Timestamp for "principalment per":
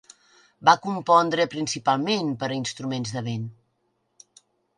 1.51-2.49